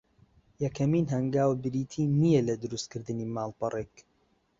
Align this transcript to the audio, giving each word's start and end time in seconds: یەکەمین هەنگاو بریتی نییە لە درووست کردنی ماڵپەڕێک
یەکەمین 0.63 1.05
هەنگاو 1.15 1.51
بریتی 1.63 2.03
نییە 2.19 2.41
لە 2.47 2.55
درووست 2.61 2.87
کردنی 2.93 3.31
ماڵپەڕێک 3.35 3.93